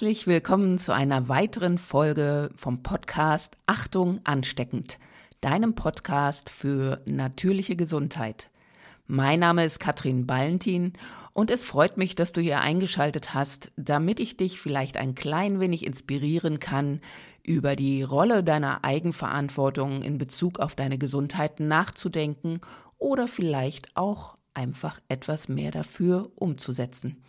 Herzlich 0.00 0.26
willkommen 0.26 0.78
zu 0.78 0.94
einer 0.94 1.28
weiteren 1.28 1.76
Folge 1.76 2.48
vom 2.54 2.82
Podcast 2.82 3.58
Achtung 3.66 4.18
ansteckend, 4.24 4.98
deinem 5.42 5.74
Podcast 5.74 6.48
für 6.48 7.02
natürliche 7.04 7.76
Gesundheit. 7.76 8.48
Mein 9.06 9.40
Name 9.40 9.66
ist 9.66 9.78
Katrin 9.78 10.26
Ballentin 10.26 10.94
und 11.34 11.50
es 11.50 11.66
freut 11.66 11.98
mich, 11.98 12.14
dass 12.14 12.32
du 12.32 12.40
hier 12.40 12.62
eingeschaltet 12.62 13.34
hast, 13.34 13.72
damit 13.76 14.20
ich 14.20 14.38
dich 14.38 14.58
vielleicht 14.58 14.96
ein 14.96 15.14
klein 15.14 15.60
wenig 15.60 15.84
inspirieren 15.84 16.60
kann, 16.60 17.02
über 17.42 17.76
die 17.76 18.02
Rolle 18.02 18.42
deiner 18.42 18.82
Eigenverantwortung 18.82 20.00
in 20.00 20.16
Bezug 20.16 20.60
auf 20.60 20.74
deine 20.74 20.96
Gesundheit 20.96 21.60
nachzudenken 21.60 22.60
oder 22.96 23.28
vielleicht 23.28 23.94
auch 23.98 24.38
einfach 24.54 24.98
etwas 25.10 25.50
mehr 25.50 25.72
dafür 25.72 26.32
umzusetzen. 26.36 27.22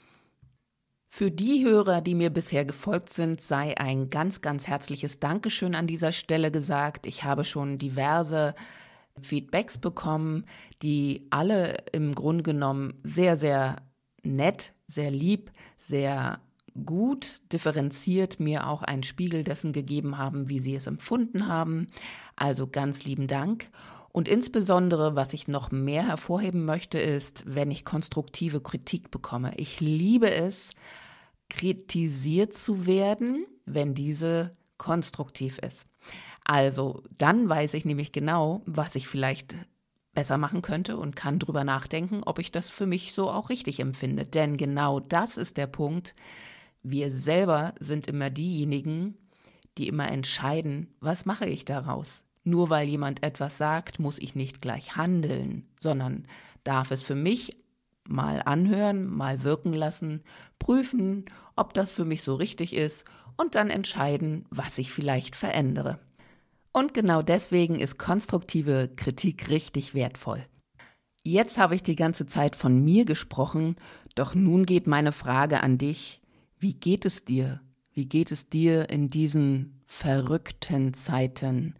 Für 1.13 1.29
die 1.29 1.65
Hörer, 1.65 1.99
die 1.99 2.15
mir 2.15 2.29
bisher 2.29 2.63
gefolgt 2.63 3.09
sind, 3.09 3.41
sei 3.41 3.77
ein 3.77 4.09
ganz, 4.09 4.39
ganz 4.39 4.67
herzliches 4.67 5.19
Dankeschön 5.19 5.75
an 5.75 5.85
dieser 5.85 6.13
Stelle 6.13 6.51
gesagt. 6.51 7.05
Ich 7.05 7.25
habe 7.25 7.43
schon 7.43 7.77
diverse 7.77 8.55
Feedbacks 9.21 9.77
bekommen, 9.77 10.45
die 10.81 11.27
alle 11.29 11.75
im 11.91 12.15
Grunde 12.15 12.43
genommen 12.43 12.93
sehr, 13.03 13.35
sehr 13.35 13.81
nett, 14.23 14.73
sehr 14.87 15.11
lieb, 15.11 15.51
sehr 15.75 16.39
gut 16.85 17.41
differenziert 17.51 18.39
mir 18.39 18.65
auch 18.65 18.81
einen 18.81 19.03
Spiegel 19.03 19.43
dessen 19.43 19.73
gegeben 19.73 20.17
haben, 20.17 20.47
wie 20.47 20.59
sie 20.59 20.75
es 20.75 20.87
empfunden 20.87 21.49
haben. 21.49 21.87
Also 22.37 22.67
ganz 22.67 23.03
lieben 23.03 23.27
Dank. 23.27 23.69
Und 24.11 24.27
insbesondere, 24.27 25.15
was 25.15 25.33
ich 25.33 25.47
noch 25.47 25.71
mehr 25.71 26.07
hervorheben 26.07 26.65
möchte, 26.65 26.99
ist, 26.99 27.43
wenn 27.45 27.71
ich 27.71 27.85
konstruktive 27.85 28.61
Kritik 28.61 29.09
bekomme. 29.09 29.53
Ich 29.57 29.79
liebe 29.79 30.31
es, 30.31 30.71
kritisiert 31.49 32.53
zu 32.53 32.85
werden, 32.85 33.45
wenn 33.65 33.93
diese 33.93 34.55
konstruktiv 34.77 35.59
ist. 35.59 35.87
Also 36.43 37.03
dann 37.17 37.47
weiß 37.47 37.73
ich 37.75 37.85
nämlich 37.85 38.11
genau, 38.11 38.61
was 38.65 38.95
ich 38.95 39.07
vielleicht 39.07 39.55
besser 40.13 40.37
machen 40.37 40.61
könnte 40.61 40.97
und 40.97 41.15
kann 41.15 41.39
drüber 41.39 41.63
nachdenken, 41.63 42.21
ob 42.25 42.39
ich 42.39 42.51
das 42.51 42.69
für 42.69 42.85
mich 42.85 43.13
so 43.13 43.29
auch 43.29 43.49
richtig 43.49 43.79
empfinde. 43.79 44.25
Denn 44.25 44.57
genau 44.57 44.99
das 44.99 45.37
ist 45.37 45.57
der 45.57 45.67
Punkt. 45.67 46.15
Wir 46.83 47.11
selber 47.11 47.73
sind 47.79 48.07
immer 48.07 48.29
diejenigen, 48.29 49.17
die 49.77 49.87
immer 49.87 50.11
entscheiden, 50.11 50.93
was 50.99 51.25
mache 51.25 51.45
ich 51.45 51.63
daraus. 51.63 52.25
Nur 52.43 52.69
weil 52.69 52.87
jemand 52.87 53.23
etwas 53.23 53.57
sagt, 53.57 53.99
muss 53.99 54.19
ich 54.19 54.35
nicht 54.35 54.61
gleich 54.61 54.95
handeln, 54.95 55.67
sondern 55.79 56.25
darf 56.63 56.91
es 56.91 57.03
für 57.03 57.15
mich 57.15 57.57
mal 58.07 58.41
anhören, 58.43 59.05
mal 59.05 59.43
wirken 59.43 59.73
lassen, 59.73 60.23
prüfen, 60.59 61.25
ob 61.55 61.73
das 61.73 61.91
für 61.91 62.05
mich 62.05 62.23
so 62.23 62.35
richtig 62.35 62.75
ist 62.75 63.05
und 63.37 63.55
dann 63.55 63.69
entscheiden, 63.69 64.45
was 64.49 64.77
ich 64.77 64.91
vielleicht 64.91 65.35
verändere. 65.35 65.99
Und 66.73 66.93
genau 66.93 67.21
deswegen 67.21 67.79
ist 67.79 67.97
konstruktive 67.97 68.89
Kritik 68.95 69.49
richtig 69.49 69.93
wertvoll. 69.93 70.45
Jetzt 71.23 71.57
habe 71.57 71.75
ich 71.75 71.83
die 71.83 71.95
ganze 71.95 72.25
Zeit 72.25 72.55
von 72.55 72.83
mir 72.83 73.05
gesprochen, 73.05 73.75
doch 74.15 74.33
nun 74.33 74.65
geht 74.65 74.87
meine 74.87 75.11
Frage 75.11 75.61
an 75.61 75.77
dich. 75.77 76.21
Wie 76.57 76.73
geht 76.73 77.05
es 77.05 77.25
dir? 77.25 77.61
Wie 77.93 78.05
geht 78.05 78.31
es 78.31 78.49
dir 78.49 78.89
in 78.89 79.09
diesen 79.09 79.81
verrückten 79.85 80.93
Zeiten? 80.93 81.75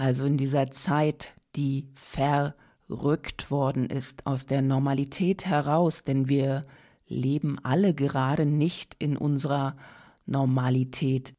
Also 0.00 0.24
in 0.24 0.38
dieser 0.38 0.70
Zeit, 0.70 1.34
die 1.56 1.86
verrückt 1.94 3.50
worden 3.50 3.84
ist, 3.84 4.24
aus 4.24 4.46
der 4.46 4.62
Normalität 4.62 5.44
heraus, 5.44 6.04
denn 6.04 6.26
wir 6.26 6.62
leben 7.06 7.58
alle 7.64 7.92
gerade 7.92 8.46
nicht 8.46 8.96
in 8.98 9.18
unserer 9.18 9.76
Normalität. 10.24 11.34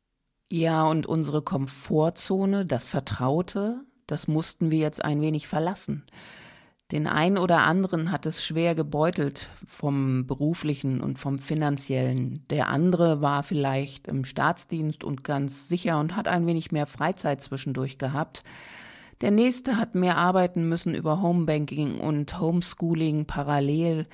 Ja, 0.52 0.86
und 0.88 1.08
unsere 1.08 1.42
Komfortzone, 1.42 2.68
das 2.68 2.88
Vertraute, 2.88 3.84
das 4.06 4.28
mussten 4.28 4.70
wir 4.70 4.78
jetzt 4.78 5.04
ein 5.04 5.22
wenig 5.22 5.48
verlassen. 5.48 6.04
Den 6.92 7.08
einen 7.08 7.38
oder 7.38 7.60
anderen 7.60 8.12
hat 8.12 8.26
es 8.26 8.44
schwer 8.44 8.76
gebeutelt 8.76 9.50
vom 9.66 10.28
beruflichen 10.28 11.00
und 11.00 11.20
vom 11.20 11.40
finanziellen. 11.40 12.46
Der 12.50 12.68
andere 12.68 13.22
war 13.22 13.44
vielleicht 13.44 14.08
im 14.08 14.26
Staatsdienst 14.26 15.04
und 15.04 15.24
ganz 15.24 15.70
sicher 15.70 16.00
und 16.00 16.18
hat 16.18 16.28
ein 16.28 16.46
wenig 16.46 16.72
mehr 16.74 16.88
Freizeit 16.88 17.42
zwischendurch 17.42 17.98
gehabt. 17.98 18.44
Der 19.22 19.32
nächste 19.32 19.78
hat 19.78 19.96
mehr 19.96 20.18
arbeiten 20.18 20.68
müssen 20.68 20.94
über 20.94 21.22
Homebanking 21.22 22.00
und 22.00 22.40
Homeschooling 22.40 23.26
parallel. 23.26 24.08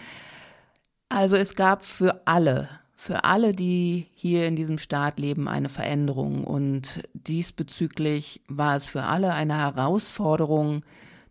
Also 1.09 1.35
es 1.35 1.55
gab 1.55 1.83
für 1.83 2.21
alle 2.25 2.69
für 2.99 3.23
alle, 3.23 3.53
die 3.53 4.07
hier 4.15 4.47
in 4.47 4.55
diesem 4.55 4.79
Staat 4.79 5.19
leben, 5.19 5.47
eine 5.47 5.69
Veränderung. 5.69 6.43
Und 6.43 6.99
diesbezüglich 7.13 8.41
war 8.47 8.75
es 8.75 8.87
für 8.87 9.03
alle 9.03 9.33
eine 9.33 9.55
Herausforderung, 9.55 10.83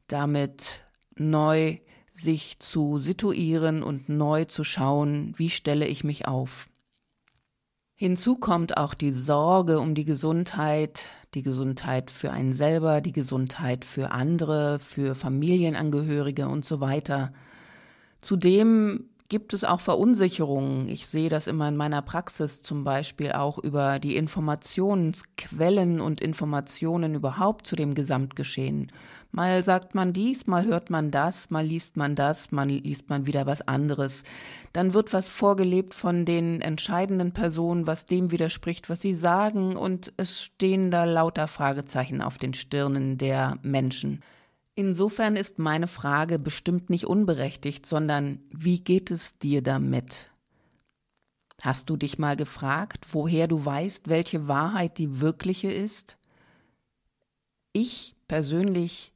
damit 0.06 0.85
neu 1.18 1.78
sich 2.12 2.58
zu 2.58 2.98
situieren 2.98 3.82
und 3.82 4.08
neu 4.08 4.46
zu 4.46 4.64
schauen, 4.64 5.34
wie 5.36 5.50
stelle 5.50 5.86
ich 5.86 6.04
mich 6.04 6.26
auf. 6.26 6.68
Hinzu 7.94 8.36
kommt 8.36 8.76
auch 8.76 8.94
die 8.94 9.12
Sorge 9.12 9.80
um 9.80 9.94
die 9.94 10.04
Gesundheit, 10.04 11.04
die 11.34 11.42
Gesundheit 11.42 12.10
für 12.10 12.30
einen 12.30 12.52
selber, 12.52 13.00
die 13.00 13.12
Gesundheit 13.12 13.84
für 13.84 14.10
andere, 14.10 14.78
für 14.78 15.14
Familienangehörige 15.14 16.48
und 16.48 16.64
so 16.64 16.80
weiter. 16.80 17.32
Zudem 18.18 19.08
gibt 19.28 19.54
es 19.54 19.64
auch 19.64 19.80
Verunsicherungen. 19.80 20.88
Ich 20.88 21.06
sehe 21.06 21.28
das 21.28 21.46
immer 21.46 21.68
in 21.68 21.76
meiner 21.76 22.02
Praxis 22.02 22.62
zum 22.62 22.84
Beispiel 22.84 23.32
auch 23.32 23.58
über 23.58 23.98
die 23.98 24.16
Informationsquellen 24.16 26.00
und 26.00 26.20
Informationen 26.20 27.14
überhaupt 27.14 27.66
zu 27.66 27.76
dem 27.76 27.94
Gesamtgeschehen. 27.94 28.92
Mal 29.32 29.62
sagt 29.64 29.94
man 29.94 30.12
dies, 30.12 30.46
mal 30.46 30.64
hört 30.64 30.88
man 30.88 31.10
das, 31.10 31.50
mal 31.50 31.64
liest 31.64 31.96
man 31.96 32.14
das, 32.14 32.52
mal 32.52 32.66
liest 32.68 33.10
man 33.10 33.26
wieder 33.26 33.46
was 33.46 33.66
anderes. 33.66 34.22
Dann 34.72 34.94
wird 34.94 35.12
was 35.12 35.28
vorgelebt 35.28 35.92
von 35.92 36.24
den 36.24 36.60
entscheidenden 36.60 37.32
Personen, 37.32 37.86
was 37.86 38.06
dem 38.06 38.30
widerspricht, 38.30 38.88
was 38.88 39.02
sie 39.02 39.14
sagen, 39.14 39.76
und 39.76 40.12
es 40.16 40.42
stehen 40.42 40.90
da 40.90 41.04
lauter 41.04 41.48
Fragezeichen 41.48 42.22
auf 42.22 42.38
den 42.38 42.54
Stirnen 42.54 43.18
der 43.18 43.58
Menschen. 43.62 44.22
Insofern 44.78 45.36
ist 45.36 45.58
meine 45.58 45.88
Frage 45.88 46.38
bestimmt 46.38 46.90
nicht 46.90 47.06
unberechtigt, 47.06 47.86
sondern 47.86 48.40
wie 48.50 48.78
geht 48.78 49.10
es 49.10 49.38
dir 49.38 49.62
damit? 49.62 50.30
Hast 51.62 51.88
du 51.88 51.96
dich 51.96 52.18
mal 52.18 52.36
gefragt, 52.36 53.06
woher 53.12 53.48
du 53.48 53.64
weißt, 53.64 54.08
welche 54.08 54.48
Wahrheit 54.48 54.98
die 54.98 55.20
wirkliche 55.20 55.72
ist? 55.72 56.18
Ich 57.72 58.16
persönlich 58.28 59.14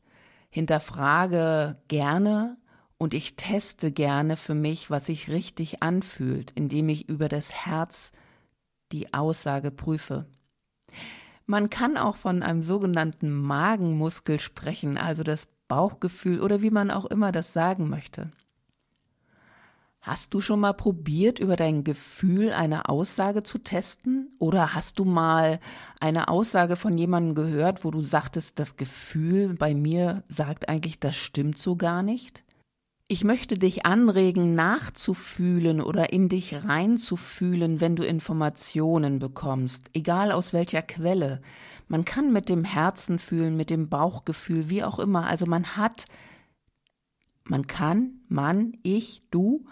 hinterfrage 0.48 1.76
gerne 1.88 2.56
und 2.96 3.12
ich 3.12 3.36
teste 3.36 3.92
gerne 3.92 4.38
für 4.38 4.54
mich, 4.54 4.90
was 4.90 5.06
sich 5.06 5.28
richtig 5.28 5.82
anfühlt, 5.82 6.52
indem 6.52 6.88
ich 6.88 7.06
über 7.06 7.28
das 7.28 7.52
Herz 7.52 8.12
die 8.92 9.12
Aussage 9.12 9.70
prüfe. 9.70 10.24
Man 11.50 11.68
kann 11.68 11.96
auch 11.96 12.14
von 12.14 12.44
einem 12.44 12.62
sogenannten 12.62 13.28
Magenmuskel 13.32 14.38
sprechen, 14.38 14.96
also 14.96 15.24
das 15.24 15.48
Bauchgefühl 15.66 16.40
oder 16.42 16.62
wie 16.62 16.70
man 16.70 16.92
auch 16.92 17.06
immer 17.06 17.32
das 17.32 17.52
sagen 17.52 17.88
möchte. 17.88 18.30
Hast 20.00 20.32
du 20.32 20.40
schon 20.40 20.60
mal 20.60 20.74
probiert, 20.74 21.40
über 21.40 21.56
dein 21.56 21.82
Gefühl 21.82 22.52
eine 22.52 22.88
Aussage 22.88 23.42
zu 23.42 23.58
testen? 23.58 24.28
Oder 24.38 24.74
hast 24.74 25.00
du 25.00 25.04
mal 25.04 25.58
eine 25.98 26.28
Aussage 26.28 26.76
von 26.76 26.96
jemandem 26.96 27.34
gehört, 27.34 27.84
wo 27.84 27.90
du 27.90 28.00
sagtest, 28.00 28.60
das 28.60 28.76
Gefühl 28.76 29.54
bei 29.54 29.74
mir 29.74 30.22
sagt 30.28 30.68
eigentlich, 30.68 31.00
das 31.00 31.16
stimmt 31.16 31.58
so 31.58 31.74
gar 31.74 32.04
nicht? 32.04 32.44
Ich 33.12 33.24
möchte 33.24 33.56
dich 33.56 33.86
anregen, 33.86 34.52
nachzufühlen 34.52 35.80
oder 35.80 36.12
in 36.12 36.28
dich 36.28 36.54
reinzufühlen, 36.54 37.80
wenn 37.80 37.96
du 37.96 38.04
Informationen 38.04 39.18
bekommst, 39.18 39.90
egal 39.94 40.30
aus 40.30 40.52
welcher 40.52 40.80
Quelle. 40.80 41.40
Man 41.88 42.04
kann 42.04 42.32
mit 42.32 42.48
dem 42.48 42.62
Herzen 42.62 43.18
fühlen, 43.18 43.56
mit 43.56 43.68
dem 43.68 43.88
Bauchgefühl, 43.88 44.70
wie 44.70 44.84
auch 44.84 45.00
immer. 45.00 45.26
Also 45.26 45.44
man 45.46 45.76
hat, 45.76 46.04
man 47.42 47.66
kann, 47.66 48.20
man, 48.28 48.74
ich, 48.84 49.24
du, 49.32 49.64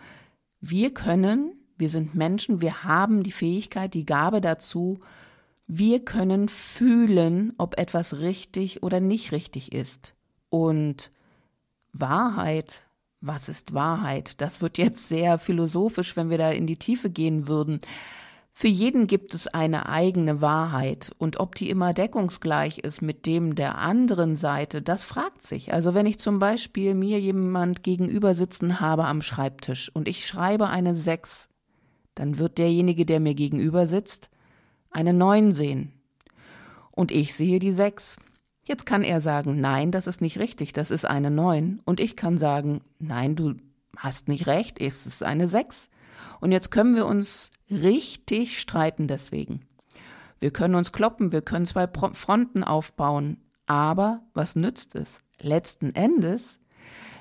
wir 0.61 0.93
können, 0.93 1.53
wir 1.77 1.91
sind 1.91 2.17
Menschen, 2.17 2.61
wir 2.61 2.83
haben 2.83 3.23
die 3.23 3.31
Fähigkeit, 3.31 3.95
die 3.95 4.05
Gabe 4.05 4.41
dazu, 4.41 4.99
wir 5.69 6.05
können 6.05 6.49
fühlen, 6.49 7.53
ob 7.57 7.79
etwas 7.79 8.19
richtig 8.19 8.83
oder 8.83 8.99
nicht 8.99 9.31
richtig 9.31 9.71
ist. 9.71 10.15
Und 10.51 11.13
Wahrheit 11.93 12.83
was 13.21 13.49
ist 13.49 13.75
Wahrheit? 13.75 14.41
Das 14.41 14.61
wird 14.61 14.79
jetzt 14.79 15.09
sehr 15.09 15.39
philosophisch, 15.39 16.17
wenn 16.17 16.31
wir 16.31 16.39
da 16.39 16.51
in 16.51 16.67
die 16.67 16.79
Tiefe 16.79 17.11
gehen 17.11 17.49
würden. 17.49 17.81
Für 18.53 18.69
jeden 18.69 19.07
gibt 19.07 19.35
es 19.35 19.47
eine 19.47 19.89
eigene 19.89 20.41
Wahrheit 20.41 21.13
und 21.19 21.39
ob 21.39 21.55
die 21.55 21.71
immer 21.71 21.95
deckungsgleich 21.95 22.79
ist 22.79 23.03
mit 23.03 23.25
dem 23.25 23.55
der 23.55 23.79
anderen 23.79 24.35
Seite, 24.35 24.83
das 24.83 25.05
fragt 25.05 25.47
sich. 25.47 25.73
Also 25.73 25.95
wenn 25.95 26.07
ich 26.07 26.19
zum 26.19 26.41
Beispiel 26.41 26.95
mir 26.95 27.21
jemand 27.21 27.85
gegenüber 27.85 28.35
sitzen 28.35 28.81
habe 28.81 29.05
am 29.05 29.23
Schreibtisch 29.23 29.95
und 29.95 30.09
ich 30.09 30.27
schreibe 30.27 30.69
eine 30.69 30.97
Sechs, 30.97 31.49
dann 32.17 32.39
wird 32.39 32.59
derjenige, 32.59 33.07
der 33.07 33.21
mir 33.21 33.35
gegenüber 33.35 33.87
sitzt, 33.87 34.29
eine 34.91 35.13
9 35.13 35.53
sehen. 35.53 35.93
Und 36.91 37.13
ich 37.13 37.35
sehe 37.35 37.61
die 37.61 37.73
6. 37.73 38.17
Jetzt 38.69 38.85
kann 38.85 39.03
er 39.03 39.23
sagen, 39.23 39.63
nein, 39.63 39.93
das 39.93 40.07
ist 40.07 40.21
nicht 40.21 40.39
richtig, 40.39 40.75
das 40.75 40.91
ist 40.91 41.07
eine 41.07 41.31
9. 41.31 41.81
Und 41.87 42.01
ich 42.01 42.17
kann 42.17 42.37
sagen, 42.37 42.83
nein, 42.99 43.35
du 43.35 43.55
hast 43.97 44.29
nicht 44.29 44.47
recht, 44.47 44.79
es 44.79 45.07
ist 45.07 45.23
eine 45.23 45.49
6. 45.49 45.89
Und 46.41 46.53
jetzt 46.53 46.71
können 46.71 46.95
wir 46.95 47.07
uns 47.07 47.51
richtig 47.71 48.61
streiten 48.61 49.09
deswegen. 49.09 49.63
Wir 50.39 50.51
können 50.51 50.75
uns 50.75 50.93
kloppen, 50.93 51.33
wir 51.33 51.41
können 51.41 51.65
zwei 51.65 51.89
Fronten 51.89 52.63
aufbauen. 52.63 53.39
Aber 53.65 54.21
was 54.35 54.55
nützt 54.55 54.95
es? 54.97 55.23
Letzten 55.41 55.95
Endes, 55.95 56.61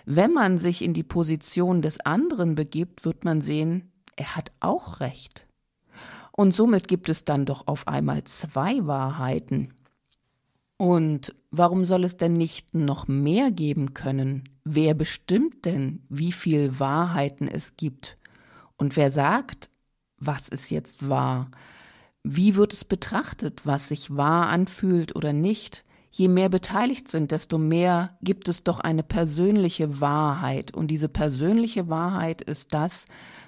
wenn 0.06 0.34
man 0.34 0.58
sich 0.58 0.82
in 0.82 0.94
die 0.94 1.04
Position 1.04 1.82
des 1.82 2.02
anderen 2.02 2.56
begibt, 2.56 3.06
wird 3.06 3.24
man 3.24 3.40
sehen, 3.40 3.94
er 4.18 4.36
hat 4.36 4.52
auch 4.60 5.00
recht. 5.00 5.48
Und 6.34 6.54
somit 6.54 6.90
gibt 6.90 7.08
es 7.08 7.24
dann 7.24 7.46
doch 7.46 7.68
auf 7.68 7.88
einmal 7.88 8.26
zwei 8.26 8.86
Wahrheiten. 8.86 9.74
Und 10.78 11.34
warum 11.50 11.86
soll 11.86 12.04
es 12.04 12.18
denn 12.18 12.34
nicht 12.34 12.76
noch 12.76 13.08
mehr 13.08 13.52
geben 13.52 13.96
können? 13.96 14.44
Wer 14.64 14.94
bestimmt 14.94 15.66
denn, 15.66 16.04
wie 16.08 16.32
viel 16.32 16.80
Wahrheiten 16.80 17.48
es 17.48 17.78
gibt? 17.78 18.18
Und 18.78 18.96
wer 18.96 19.10
sagt, 19.12 19.72
was 20.20 20.48
ist 20.50 20.70
jetzt 20.70 21.10
wahr? 21.10 21.50
Wie 22.24 22.56
wird 22.56 22.74
es 22.74 22.86
betrachtet, 22.86 23.66
was 23.66 23.88
sich 23.88 24.16
wahr 24.16 24.50
anfühlt 24.50 25.16
oder 25.16 25.34
nicht? 25.34 25.84
Je 26.12 26.28
mehr 26.28 26.50
beteiligt 26.50 27.08
sind, 27.10 27.32
desto 27.32 27.58
mehr 27.58 28.18
gibt 28.22 28.48
es 28.48 28.64
doch 28.64 28.80
eine 28.80 29.04
persönliche 29.04 30.00
Wahrheit. 30.02 30.74
Und 30.74 30.90
diese 30.90 31.10
persönliche 31.10 31.90
Wahrheit 31.90 32.42
ist 32.42 32.74
das, 32.74 33.06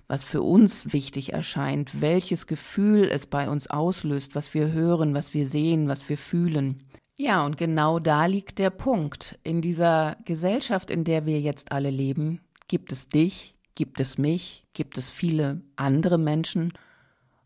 was 0.08 0.24
für 0.24 0.42
uns 0.42 0.94
wichtig 0.94 1.34
erscheint, 1.34 2.02
welches 2.02 2.48
Gefühl 2.48 3.04
es 3.04 3.28
bei 3.28 3.50
uns 3.50 3.68
auslöst, 3.68 4.36
was 4.36 4.54
wir 4.54 4.72
hören, 4.72 5.14
was 5.14 5.34
wir 5.34 5.48
sehen, 5.48 5.88
was 5.88 6.10
wir 6.10 6.18
fühlen. 6.18 6.84
Ja, 7.22 7.46
und 7.46 7.58
genau 7.58 8.00
da 8.00 8.28
liegt 8.28 8.60
der 8.60 8.70
Punkt. 8.70 9.38
In 9.44 9.60
dieser 9.60 10.16
Gesellschaft, 10.24 10.90
in 10.90 11.04
der 11.04 11.26
wir 11.26 11.42
jetzt 11.42 11.74
alle 11.74 11.90
leben, 11.90 12.40
gibt 12.70 12.94
es 12.94 13.10
dich, 13.10 13.56
gibt 13.76 14.00
es 14.00 14.18
mich, 14.18 14.66
gibt 14.72 14.98
es 14.98 15.10
viele 15.10 15.60
andere 15.76 16.18
Menschen. 16.18 16.72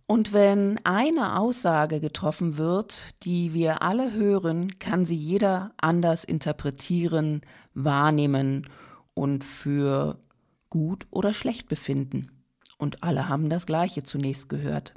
Und 0.05 0.31
wenn 0.31 0.79
eine 0.85 1.39
Aussage 1.39 1.99
getroffen 1.99 2.59
wird, 2.59 3.15
die 3.23 3.53
wir 3.53 3.81
alle 3.81 4.13
hören, 4.13 4.77
kann 4.77 5.05
sie 5.07 5.15
jeder 5.15 5.71
anders 5.77 6.23
interpretieren, 6.23 7.41
wahrnehmen 7.73 8.67
und 9.15 9.43
für 9.43 10.19
gut 10.69 11.07
oder 11.09 11.33
schlecht 11.33 11.67
befinden. 11.67 12.29
Und 12.77 13.01
alle 13.01 13.27
haben 13.27 13.49
das 13.49 13.65
Gleiche 13.65 14.03
zunächst 14.03 14.49
gehört. 14.49 14.93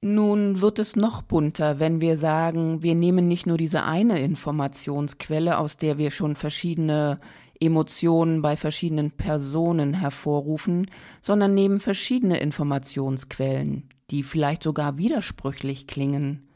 Nun 0.00 0.60
wird 0.60 0.78
es 0.78 0.94
noch 0.94 1.22
bunter, 1.22 1.80
wenn 1.80 2.00
wir 2.00 2.16
sagen, 2.16 2.84
wir 2.84 2.94
nehmen 2.94 3.26
nicht 3.26 3.46
nur 3.46 3.58
diese 3.58 3.82
eine 3.82 4.20
Informationsquelle, 4.20 5.58
aus 5.58 5.76
der 5.76 5.98
wir 5.98 6.12
schon 6.12 6.36
verschiedene 6.36 7.18
Emotionen 7.58 8.40
bei 8.40 8.56
verschiedenen 8.56 9.10
Personen 9.10 9.94
hervorrufen, 9.94 10.88
sondern 11.20 11.54
nehmen 11.54 11.80
verschiedene 11.80 12.38
Informationsquellen, 12.38 13.88
die 14.12 14.22
vielleicht 14.22 14.62
sogar 14.62 14.98
widersprüchlich 14.98 15.88
klingen. 15.88 16.48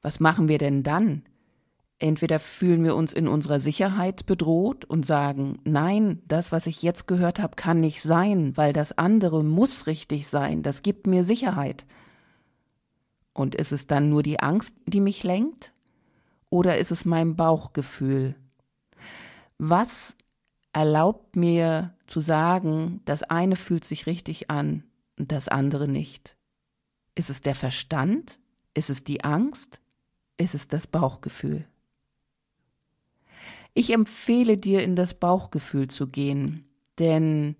Was 0.00 0.18
machen 0.18 0.48
wir 0.48 0.56
denn 0.56 0.82
dann? 0.82 1.24
Entweder 1.98 2.38
fühlen 2.38 2.82
wir 2.82 2.96
uns 2.96 3.12
in 3.12 3.28
unserer 3.28 3.60
Sicherheit 3.60 4.24
bedroht 4.24 4.86
und 4.86 5.04
sagen, 5.04 5.58
nein, 5.64 6.22
das, 6.26 6.50
was 6.50 6.66
ich 6.66 6.82
jetzt 6.82 7.06
gehört 7.06 7.40
habe, 7.40 7.56
kann 7.56 7.78
nicht 7.78 8.00
sein, 8.00 8.56
weil 8.56 8.72
das 8.72 8.96
andere 8.96 9.44
muss 9.44 9.86
richtig 9.86 10.28
sein, 10.28 10.62
das 10.62 10.82
gibt 10.82 11.06
mir 11.06 11.24
Sicherheit. 11.24 11.84
Und 13.32 13.54
ist 13.54 13.72
es 13.72 13.86
dann 13.86 14.10
nur 14.10 14.22
die 14.22 14.40
Angst, 14.40 14.74
die 14.86 15.00
mich 15.00 15.22
lenkt? 15.22 15.72
Oder 16.48 16.78
ist 16.78 16.90
es 16.90 17.04
mein 17.04 17.36
Bauchgefühl? 17.36 18.34
Was 19.58 20.16
erlaubt 20.72 21.36
mir 21.36 21.94
zu 22.06 22.20
sagen, 22.20 23.00
das 23.04 23.22
eine 23.22 23.56
fühlt 23.56 23.84
sich 23.84 24.06
richtig 24.06 24.50
an 24.50 24.84
und 25.18 25.32
das 25.32 25.48
andere 25.48 25.86
nicht? 25.86 26.36
Ist 27.14 27.30
es 27.30 27.40
der 27.40 27.54
Verstand? 27.54 28.38
Ist 28.74 28.90
es 28.90 29.04
die 29.04 29.22
Angst? 29.24 29.80
Ist 30.36 30.54
es 30.54 30.68
das 30.68 30.86
Bauchgefühl? 30.86 31.66
Ich 33.74 33.92
empfehle 33.92 34.56
dir, 34.56 34.82
in 34.82 34.96
das 34.96 35.14
Bauchgefühl 35.14 35.88
zu 35.88 36.08
gehen, 36.08 36.64
denn 36.98 37.56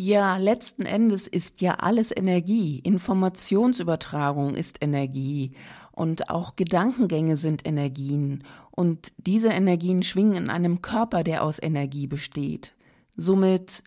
ja, 0.00 0.38
letzten 0.38 0.86
Endes 0.86 1.26
ist 1.26 1.60
ja 1.60 1.74
alles 1.74 2.10
Energie. 2.16 2.78
Informationsübertragung 2.78 4.54
ist 4.54 4.78
Energie 4.80 5.52
und 5.92 6.30
auch 6.30 6.56
Gedankengänge 6.56 7.36
sind 7.36 7.66
Energien 7.66 8.44
und 8.70 9.12
diese 9.18 9.48
Energien 9.48 10.02
schwingen 10.02 10.44
in 10.44 10.50
einem 10.50 10.80
Körper, 10.80 11.22
der 11.22 11.44
aus 11.44 11.62
Energie 11.62 12.06
besteht. 12.06 12.74
Somit 13.14 13.82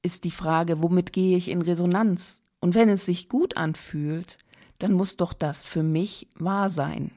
ist 0.00 0.24
die 0.24 0.30
Frage, 0.30 0.82
womit 0.82 1.12
gehe 1.12 1.36
ich 1.36 1.48
in 1.48 1.60
Resonanz? 1.60 2.40
Und 2.60 2.74
wenn 2.74 2.88
es 2.88 3.04
sich 3.04 3.28
gut 3.28 3.58
anfühlt, 3.58 4.38
dann 4.78 4.92
muss 4.92 5.18
doch 5.18 5.34
das 5.34 5.66
für 5.66 5.82
mich 5.82 6.28
wahr 6.38 6.70
sein. 6.70 7.10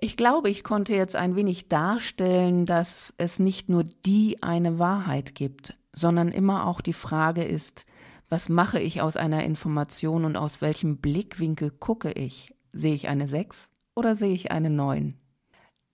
Ich 0.00 0.16
glaube, 0.16 0.48
ich 0.48 0.64
konnte 0.64 0.94
jetzt 0.94 1.14
ein 1.14 1.36
wenig 1.36 1.68
darstellen, 1.68 2.64
dass 2.64 3.12
es 3.18 3.38
nicht 3.38 3.68
nur 3.68 3.84
die 3.84 4.42
eine 4.42 4.78
Wahrheit 4.78 5.34
gibt, 5.34 5.74
sondern 5.92 6.28
immer 6.28 6.66
auch 6.66 6.80
die 6.80 6.92
Frage 6.92 7.42
ist, 7.42 7.86
was 8.28 8.48
mache 8.48 8.78
ich 8.78 9.02
aus 9.02 9.16
einer 9.16 9.44
Information 9.44 10.24
und 10.24 10.36
aus 10.36 10.60
welchem 10.60 10.98
Blickwinkel 10.98 11.70
gucke 11.70 12.12
ich? 12.12 12.54
Sehe 12.72 12.94
ich 12.94 13.08
eine 13.08 13.26
6 13.26 13.68
oder 13.94 14.14
sehe 14.14 14.32
ich 14.32 14.52
eine 14.52 14.70
9? 14.70 15.16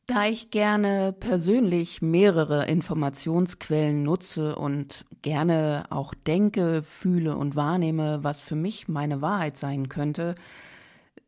Da 0.06 0.26
ich 0.26 0.50
gerne 0.50 1.12
persönlich 1.18 2.00
mehrere 2.00 2.66
Informationsquellen 2.66 4.04
nutze 4.04 4.54
und 4.54 5.04
gerne 5.22 5.84
auch 5.90 6.14
denke, 6.14 6.84
fühle 6.84 7.36
und 7.36 7.56
wahrnehme, 7.56 8.22
was 8.22 8.40
für 8.40 8.54
mich 8.54 8.86
meine 8.86 9.20
Wahrheit 9.20 9.56
sein 9.56 9.88
könnte, 9.88 10.36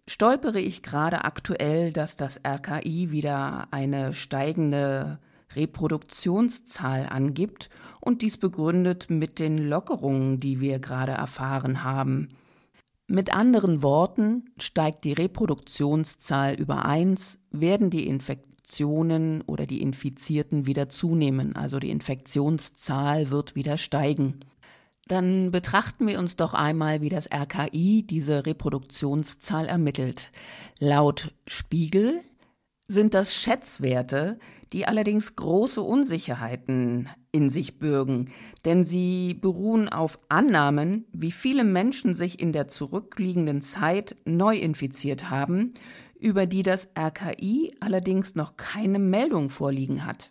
stolpere 0.06 0.60
ich 0.60 0.82
gerade 0.82 1.24
aktuell, 1.24 1.92
dass 1.92 2.14
das 2.14 2.40
RKI 2.46 3.10
wieder 3.10 3.66
eine 3.72 4.14
steigende 4.14 5.18
Reproduktionszahl 5.54 7.06
angibt 7.06 7.70
und 8.00 8.22
dies 8.22 8.36
begründet 8.36 9.10
mit 9.10 9.38
den 9.38 9.58
Lockerungen, 9.58 10.40
die 10.40 10.60
wir 10.60 10.78
gerade 10.78 11.12
erfahren 11.12 11.82
haben. 11.82 12.30
Mit 13.06 13.32
anderen 13.32 13.82
Worten, 13.82 14.44
steigt 14.58 15.04
die 15.04 15.14
Reproduktionszahl 15.14 16.54
über 16.54 16.84
1, 16.84 17.38
werden 17.50 17.88
die 17.88 18.06
Infektionen 18.06 19.40
oder 19.42 19.64
die 19.64 19.80
Infizierten 19.80 20.66
wieder 20.66 20.90
zunehmen, 20.90 21.56
also 21.56 21.78
die 21.78 21.90
Infektionszahl 21.90 23.30
wird 23.30 23.54
wieder 23.54 23.78
steigen. 23.78 24.40
Dann 25.06 25.50
betrachten 25.52 26.06
wir 26.06 26.18
uns 26.18 26.36
doch 26.36 26.52
einmal, 26.52 27.00
wie 27.00 27.08
das 27.08 27.30
RKI 27.32 28.02
diese 28.06 28.44
Reproduktionszahl 28.44 29.66
ermittelt. 29.66 30.30
Laut 30.78 31.32
Spiegel 31.46 32.20
sind 32.88 33.12
das 33.12 33.34
Schätzwerte, 33.34 34.38
die 34.72 34.86
allerdings 34.86 35.36
große 35.36 35.82
Unsicherheiten 35.82 37.08
in 37.32 37.50
sich 37.50 37.78
bürgen, 37.78 38.30
denn 38.64 38.86
sie 38.86 39.34
beruhen 39.34 39.90
auf 39.90 40.18
Annahmen, 40.30 41.04
wie 41.12 41.30
viele 41.30 41.64
Menschen 41.64 42.14
sich 42.14 42.40
in 42.40 42.52
der 42.52 42.68
zurückliegenden 42.68 43.60
Zeit 43.60 44.16
neu 44.24 44.56
infiziert 44.56 45.28
haben, 45.28 45.74
über 46.18 46.46
die 46.46 46.62
das 46.62 46.88
RKI 46.98 47.74
allerdings 47.80 48.34
noch 48.34 48.56
keine 48.56 48.98
Meldung 48.98 49.50
vorliegen 49.50 50.06
hat. 50.06 50.30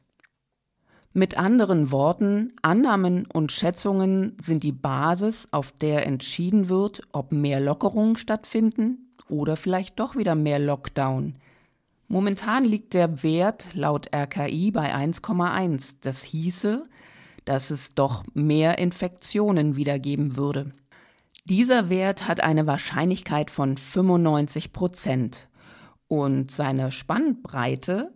Mit 1.14 1.38
anderen 1.38 1.92
Worten, 1.92 2.54
Annahmen 2.62 3.26
und 3.32 3.52
Schätzungen 3.52 4.36
sind 4.42 4.64
die 4.64 4.72
Basis, 4.72 5.48
auf 5.52 5.72
der 5.72 6.06
entschieden 6.06 6.70
wird, 6.70 7.02
ob 7.12 7.32
mehr 7.32 7.60
Lockerungen 7.60 8.18
stattfinden 8.18 9.14
oder 9.30 9.56
vielleicht 9.56 10.00
doch 10.00 10.16
wieder 10.16 10.34
mehr 10.34 10.58
Lockdown– 10.58 11.36
Momentan 12.08 12.64
liegt 12.64 12.94
der 12.94 13.22
Wert 13.22 13.70
laut 13.74 14.10
RKI 14.14 14.72
bei 14.72 14.96
1,1. 14.96 15.98
Das 16.02 16.24
hieße, 16.24 16.84
dass 17.44 17.70
es 17.70 17.96
doch 17.96 18.24
mehr 18.34 18.78
Infektionen 18.78 19.76
wiedergeben 19.76 20.38
würde. 20.38 20.72
Dieser 21.46 21.90
Wert 21.90 22.28
hat 22.28 22.42
eine 22.42 22.68
Wahrscheinlichkeit 22.68 23.52
von 23.52 23.78
95 23.78 24.74
Prozent 24.74 25.48
und 26.08 26.52
seine 26.52 26.92
Spannbreite 26.92 28.14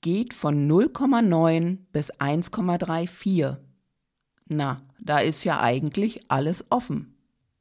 geht 0.00 0.34
von 0.34 0.68
0,9 0.68 1.78
bis 1.92 2.12
1,34. 2.12 3.56
Na, 4.48 4.82
da 4.98 5.18
ist 5.18 5.44
ja 5.44 5.60
eigentlich 5.60 6.30
alles 6.30 6.64
offen. 6.70 7.14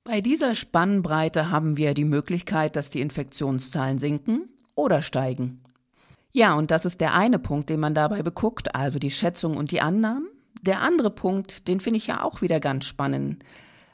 Bei 0.04 0.22
dieser 0.22 0.56
Spannbreite 0.56 1.52
haben 1.52 1.78
wir 1.78 1.94
die 1.94 2.06
Möglichkeit, 2.06 2.76
dass 2.76 2.90
die 2.90 3.02
Infektionszahlen 3.02 4.00
sinken 4.00 4.50
oder 4.80 5.02
steigen. 5.02 5.62
Ja, 6.32 6.54
und 6.54 6.72
das 6.72 6.86
ist 6.86 7.02
der 7.02 7.14
eine 7.14 7.40
Punkt, 7.40 7.70
den 7.70 7.80
man 7.80 7.96
dabei 7.96 8.22
beguckt, 8.22 8.76
also 8.76 9.00
die 9.00 9.12
Schätzung 9.12 9.58
und 9.58 9.72
die 9.72 9.82
Annahmen. 9.82 10.30
Der 10.62 10.82
andere 10.82 11.10
Punkt, 11.10 11.68
den 11.68 11.80
finde 11.80 11.98
ich 11.98 12.08
ja 12.08 12.24
auch 12.24 12.42
wieder 12.42 12.60
ganz 12.60 12.86
spannend. 12.86 13.44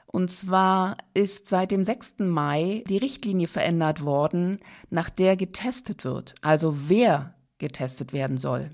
Und 0.08 0.32
zwar 0.32 0.98
ist 1.14 1.48
seit 1.48 1.72
dem 1.72 1.84
6. 1.84 2.20
Mai 2.20 2.84
die 2.88 2.98
Richtlinie 2.98 3.48
verändert 3.48 4.04
worden, 4.04 4.60
nach 4.90 5.10
der 5.10 5.36
getestet 5.36 6.06
wird, 6.06 6.36
also 6.42 6.90
wer 6.90 7.36
getestet 7.58 8.14
werden 8.14 8.38
soll. 8.38 8.70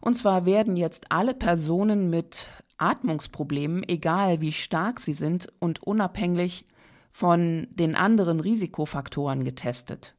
Und 0.00 0.14
zwar 0.14 0.46
werden 0.46 0.76
jetzt 0.76 1.06
alle 1.10 1.34
Personen 1.34 2.10
mit 2.10 2.48
Atmungsproblemen, 2.78 3.82
egal 3.88 4.40
wie 4.40 4.52
stark 4.52 5.00
sie 5.00 5.14
sind 5.14 5.48
und 5.58 5.82
unabhängig 5.82 6.66
von 7.10 7.66
den 7.70 7.96
anderen 7.96 8.40
Risikofaktoren 8.40 9.42
getestet. 9.42 10.14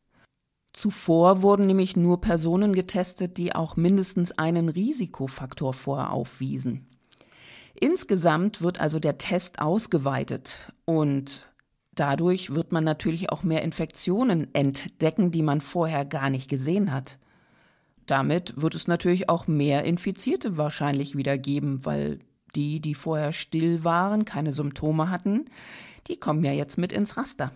Zuvor 0.78 1.42
wurden 1.42 1.66
nämlich 1.66 1.96
nur 1.96 2.22
Personen 2.22 2.76
getestet, 2.76 3.38
die 3.38 3.56
auch 3.56 3.78
mindestens 3.78 4.34
einen 4.34 4.70
Risikofaktor 4.70 5.74
vorher 5.74 6.14
aufwiesen. 6.14 6.86
Insgesamt 7.74 8.62
wird 8.62 8.80
also 8.80 9.00
der 9.00 9.18
Test 9.18 9.58
ausgeweitet 9.58 10.72
und 10.86 11.50
dadurch 11.96 12.54
wird 12.54 12.74
man 12.74 12.84
natürlich 12.84 13.32
auch 13.32 13.42
mehr 13.42 13.64
Infektionen 13.64 14.54
entdecken, 14.54 15.32
die 15.32 15.42
man 15.42 15.62
vorher 15.62 16.06
gar 16.06 16.30
nicht 16.30 16.48
gesehen 16.48 16.94
hat. 16.94 17.18
Damit 18.06 18.62
wird 18.62 18.76
es 18.76 18.88
natürlich 18.88 19.30
auch 19.30 19.48
mehr 19.48 19.84
Infizierte 19.84 20.58
wahrscheinlich 20.58 21.18
wieder 21.18 21.40
geben, 21.40 21.88
weil 21.88 22.20
die, 22.56 22.82
die 22.82 22.94
vorher 22.94 23.32
still 23.32 23.84
waren, 23.84 24.26
keine 24.26 24.54
Symptome 24.54 25.10
hatten, 25.10 25.46
die 26.06 26.18
kommen 26.18 26.46
ja 26.46 26.52
jetzt 26.52 26.78
mit 26.78 26.94
ins 26.94 27.18
Raster. 27.18 27.52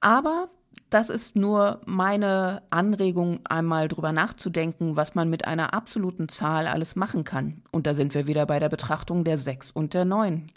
Aber 0.00 0.48
das 0.90 1.10
ist 1.10 1.36
nur 1.36 1.80
meine 1.84 2.62
Anregung, 2.70 3.40
einmal 3.44 3.88
drüber 3.88 4.12
nachzudenken, 4.12 4.96
was 4.96 5.14
man 5.14 5.28
mit 5.28 5.46
einer 5.46 5.74
absoluten 5.74 6.28
Zahl 6.28 6.66
alles 6.66 6.96
machen 6.96 7.24
kann. 7.24 7.62
Und 7.72 7.86
da 7.86 7.94
sind 7.94 8.14
wir 8.14 8.26
wieder 8.26 8.46
bei 8.46 8.60
der 8.60 8.68
Betrachtung 8.68 9.24
der 9.24 9.38
6 9.38 9.72
und 9.72 9.94
der 9.94 10.04
9. 10.04 10.52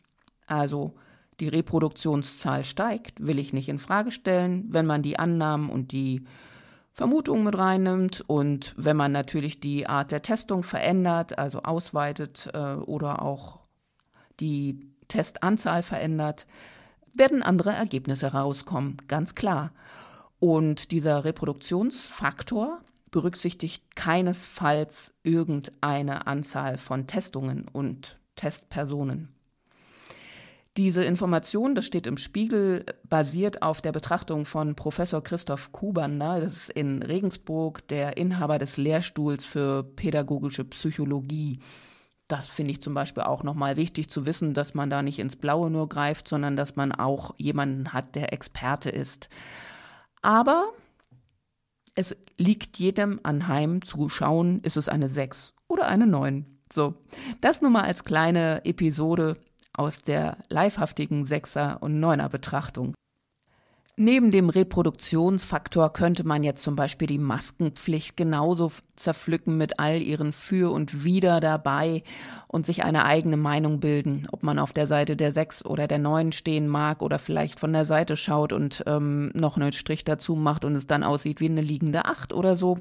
Also 0.45 0.95
die 1.39 1.47
Reproduktionszahl 1.47 2.63
steigt, 2.63 3.25
will 3.25 3.39
ich 3.39 3.53
nicht 3.53 3.69
in 3.69 3.79
Frage 3.79 4.11
stellen, 4.11 4.65
wenn 4.69 4.85
man 4.85 5.01
die 5.01 5.17
Annahmen 5.17 5.69
und 5.69 5.91
die 5.91 6.25
Vermutungen 6.91 7.45
mit 7.45 7.57
reinnimmt 7.57 8.23
und 8.27 8.73
wenn 8.77 8.97
man 8.97 9.11
natürlich 9.11 9.59
die 9.59 9.87
Art 9.87 10.11
der 10.11 10.21
Testung 10.21 10.63
verändert, 10.63 11.39
also 11.39 11.63
ausweitet 11.63 12.49
äh, 12.53 12.73
oder 12.73 13.21
auch 13.21 13.59
die 14.39 14.91
Testanzahl 15.07 15.81
verändert, 15.81 16.45
werden 17.13 17.41
andere 17.41 17.71
Ergebnisse 17.71 18.33
rauskommen, 18.33 18.97
ganz 19.07 19.33
klar. 19.33 19.71
Und 20.39 20.91
dieser 20.91 21.25
Reproduktionsfaktor 21.25 22.79
berücksichtigt 23.11 23.95
keinesfalls 23.95 25.13
irgendeine 25.23 26.27
Anzahl 26.27 26.77
von 26.77 27.07
Testungen 27.07 27.67
und 27.67 28.19
Testpersonen. 28.35 29.29
Diese 30.77 31.03
Information, 31.03 31.75
das 31.75 31.85
steht 31.85 32.07
im 32.07 32.17
Spiegel, 32.17 32.85
basiert 33.03 33.63
auf 33.63 33.81
der 33.81 33.91
Betrachtung 33.91 34.45
von 34.45 34.75
Professor 34.75 35.21
Christoph 35.21 35.73
Kubander, 35.73 36.39
das 36.39 36.53
ist 36.53 36.69
in 36.69 37.03
Regensburg 37.03 37.85
der 37.89 38.15
Inhaber 38.15 38.59
des 38.59 38.77
Lehrstuhls 38.77 39.43
für 39.43 39.83
pädagogische 39.83 40.63
Psychologie. 40.63 41.59
Das 42.29 42.47
finde 42.47 42.71
ich 42.71 42.81
zum 42.81 42.93
Beispiel 42.93 43.23
auch 43.23 43.43
nochmal 43.43 43.75
wichtig 43.75 44.09
zu 44.09 44.25
wissen, 44.25 44.53
dass 44.53 44.75
man 44.75 44.89
da 44.89 45.01
nicht 45.01 45.19
ins 45.19 45.35
Blaue 45.35 45.69
nur 45.71 45.89
greift, 45.89 46.27
sondern 46.27 46.55
dass 46.55 46.75
man 46.75 46.93
auch 46.93 47.33
jemanden 47.37 47.91
hat, 47.91 48.15
der 48.15 48.31
Experte 48.31 48.91
ist. 48.91 49.27
Aber 50.21 50.73
es 51.95 52.15
liegt 52.37 52.77
jedem 52.77 53.19
anheim 53.23 53.81
zu 53.81 54.09
schauen, 54.09 54.61
ist 54.61 54.77
es 54.77 54.89
eine 54.89 55.09
6 55.09 55.53
oder 55.67 55.87
eine 55.87 56.07
9. 56.07 56.59
So, 56.71 56.95
das 57.41 57.61
nur 57.61 57.71
mal 57.71 57.83
als 57.83 58.03
kleine 58.03 58.63
Episode 58.65 59.37
aus 59.73 60.01
der 60.01 60.37
livehaftigen 60.49 61.25
Sechser- 61.25 61.81
und 61.81 61.99
Neuner-Betrachtung. 61.99 62.93
Neben 64.01 64.31
dem 64.31 64.47
Reproduktionsfaktor 64.47 65.91
könnte 65.91 66.23
man 66.23 66.41
jetzt 66.41 66.63
zum 66.63 66.77
Beispiel 66.77 67.05
die 67.05 67.17
Maskenpflicht 67.17 68.15
genauso 68.15 68.71
zerpflücken 68.95 69.57
mit 69.57 69.77
all 69.77 70.01
ihren 70.01 70.31
Für 70.31 70.71
und 70.71 71.03
Wider 71.03 71.41
dabei 71.41 72.03
und 72.47 72.65
sich 72.65 72.85
eine 72.85 73.03
eigene 73.03 73.35
Meinung 73.35 73.81
bilden, 73.81 74.25
ob 74.31 74.41
man 74.41 74.57
auf 74.57 74.71
der 74.71 74.87
Seite 74.87 75.17
der 75.17 75.33
sechs 75.33 75.65
oder 75.65 75.85
der 75.85 75.99
neun 75.99 76.31
stehen 76.31 76.69
mag 76.69 77.01
oder 77.01 77.19
vielleicht 77.19 77.59
von 77.59 77.73
der 77.73 77.83
Seite 77.83 78.15
schaut 78.15 78.53
und 78.53 78.85
ähm, 78.87 79.31
noch 79.33 79.57
einen 79.57 79.73
Strich 79.73 80.05
dazu 80.05 80.33
macht 80.33 80.63
und 80.63 80.77
es 80.77 80.87
dann 80.87 81.03
aussieht 81.03 81.41
wie 81.41 81.49
eine 81.49 81.59
liegende 81.59 82.05
Acht 82.05 82.31
oder 82.31 82.55
so. 82.55 82.77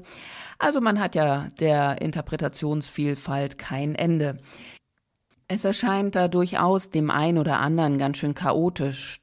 Also 0.57 0.79
man 0.79 1.01
hat 1.01 1.15
ja 1.15 1.49
der 1.59 2.01
Interpretationsvielfalt 2.01 3.57
kein 3.57 3.93
Ende. 3.93 4.37
Es 5.49 5.65
erscheint 5.65 6.15
da 6.15 6.29
durchaus 6.29 6.89
dem 6.89 7.11
einen 7.11 7.39
oder 7.39 7.59
anderen 7.59 7.97
ganz 7.97 8.19
schön 8.19 8.35
chaotisch, 8.35 9.19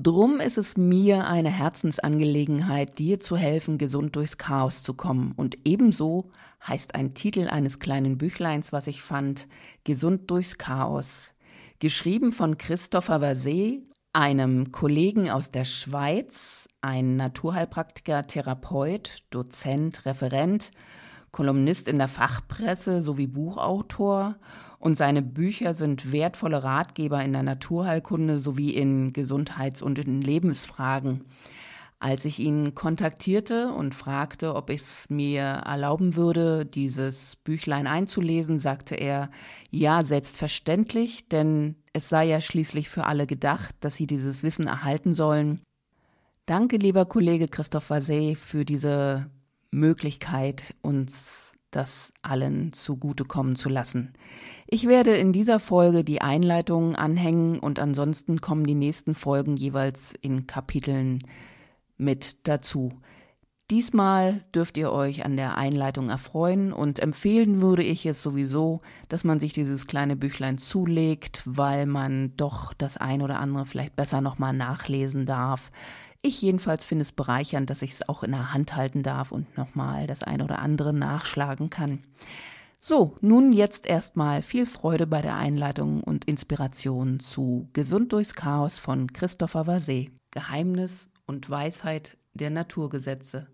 Drum 0.00 0.38
ist 0.38 0.58
es 0.58 0.76
mir 0.76 1.26
eine 1.26 1.50
Herzensangelegenheit, 1.50 3.00
dir 3.00 3.18
zu 3.18 3.36
helfen, 3.36 3.78
gesund 3.78 4.14
durchs 4.14 4.38
Chaos 4.38 4.84
zu 4.84 4.94
kommen. 4.94 5.32
Und 5.34 5.56
ebenso 5.64 6.30
heißt 6.64 6.94
ein 6.94 7.14
Titel 7.14 7.48
eines 7.48 7.80
kleinen 7.80 8.16
Büchleins, 8.16 8.72
was 8.72 8.86
ich 8.86 9.02
fand, 9.02 9.48
Gesund 9.82 10.30
durchs 10.30 10.56
Chaos. 10.56 11.32
Geschrieben 11.80 12.30
von 12.30 12.58
Christopher 12.58 13.18
Versee, 13.18 13.82
einem 14.12 14.70
Kollegen 14.70 15.30
aus 15.30 15.50
der 15.50 15.64
Schweiz, 15.64 16.68
ein 16.80 17.16
Naturheilpraktiker, 17.16 18.24
Therapeut, 18.24 19.24
Dozent, 19.30 20.06
Referent, 20.06 20.70
Kolumnist 21.32 21.88
in 21.88 21.98
der 21.98 22.06
Fachpresse 22.06 23.02
sowie 23.02 23.26
Buchautor 23.26 24.36
und 24.78 24.96
seine 24.96 25.22
Bücher 25.22 25.74
sind 25.74 26.12
wertvolle 26.12 26.62
Ratgeber 26.62 27.22
in 27.24 27.32
der 27.32 27.42
Naturheilkunde 27.42 28.38
sowie 28.38 28.70
in 28.70 29.12
Gesundheits- 29.12 29.82
und 29.82 29.98
in 29.98 30.22
Lebensfragen. 30.22 31.24
Als 32.00 32.24
ich 32.24 32.38
ihn 32.38 32.76
kontaktierte 32.76 33.72
und 33.72 33.92
fragte, 33.92 34.54
ob 34.54 34.70
ich 34.70 34.82
es 34.82 35.10
mir 35.10 35.42
erlauben 35.42 36.14
würde, 36.14 36.64
dieses 36.64 37.34
Büchlein 37.34 37.88
einzulesen, 37.88 38.60
sagte 38.60 38.94
er, 38.94 39.30
ja, 39.70 40.04
selbstverständlich, 40.04 41.28
denn 41.28 41.74
es 41.92 42.08
sei 42.08 42.26
ja 42.26 42.40
schließlich 42.40 42.88
für 42.88 43.04
alle 43.04 43.26
gedacht, 43.26 43.74
dass 43.80 43.96
sie 43.96 44.06
dieses 44.06 44.44
Wissen 44.44 44.68
erhalten 44.68 45.12
sollen. 45.12 45.60
Danke, 46.46 46.76
lieber 46.76 47.04
Kollege 47.04 47.48
Christoph 47.48 47.90
Vasey, 47.90 48.36
für 48.36 48.64
diese 48.64 49.28
Möglichkeit, 49.72 50.74
uns 50.82 51.52
das 51.70 52.12
allen 52.22 52.72
zugutekommen 52.72 53.56
zu 53.56 53.68
lassen. 53.68 54.14
Ich 54.66 54.86
werde 54.86 55.16
in 55.16 55.32
dieser 55.32 55.60
Folge 55.60 56.04
die 56.04 56.20
Einleitungen 56.20 56.96
anhängen 56.96 57.58
und 57.58 57.78
ansonsten 57.78 58.40
kommen 58.40 58.64
die 58.64 58.74
nächsten 58.74 59.14
Folgen 59.14 59.56
jeweils 59.56 60.14
in 60.20 60.46
Kapiteln 60.46 61.20
mit 61.96 62.48
dazu. 62.48 62.92
Diesmal 63.70 64.44
dürft 64.54 64.78
ihr 64.78 64.90
euch 64.90 65.26
an 65.26 65.36
der 65.36 65.58
Einleitung 65.58 66.08
erfreuen 66.08 66.72
und 66.72 67.00
empfehlen 67.00 67.60
würde 67.60 67.82
ich 67.82 68.06
es 68.06 68.22
sowieso, 68.22 68.80
dass 69.10 69.24
man 69.24 69.40
sich 69.40 69.52
dieses 69.52 69.86
kleine 69.86 70.16
Büchlein 70.16 70.56
zulegt, 70.56 71.42
weil 71.44 71.84
man 71.84 72.34
doch 72.38 72.72
das 72.72 72.96
ein 72.96 73.20
oder 73.20 73.38
andere 73.38 73.66
vielleicht 73.66 73.94
besser 73.94 74.22
nochmal 74.22 74.54
nachlesen 74.54 75.26
darf. 75.26 75.70
Ich 76.28 76.40
jedenfalls 76.42 76.84
finde 76.84 77.04
es 77.04 77.12
bereichernd, 77.12 77.70
dass 77.70 77.80
ich 77.80 77.92
es 77.92 78.06
auch 78.06 78.22
in 78.22 78.32
der 78.32 78.52
Hand 78.52 78.76
halten 78.76 79.02
darf 79.02 79.32
und 79.32 79.56
nochmal 79.56 80.06
das 80.06 80.22
ein 80.22 80.42
oder 80.42 80.58
andere 80.58 80.92
nachschlagen 80.92 81.70
kann. 81.70 82.04
So, 82.80 83.16
nun 83.22 83.54
jetzt 83.54 83.86
erstmal 83.86 84.42
viel 84.42 84.66
Freude 84.66 85.06
bei 85.06 85.22
der 85.22 85.36
Einleitung 85.36 86.04
und 86.04 86.26
Inspiration 86.26 87.18
zu 87.18 87.70
Gesund 87.72 88.12
durchs 88.12 88.34
Chaos 88.34 88.76
von 88.76 89.10
Christopher 89.10 89.66
Vasey. 89.66 90.10
Geheimnis 90.30 91.08
und 91.24 91.48
Weisheit 91.48 92.18
der 92.34 92.50
Naturgesetze. 92.50 93.46